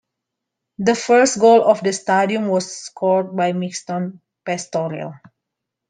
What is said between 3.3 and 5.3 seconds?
by Mixto's Pastoril.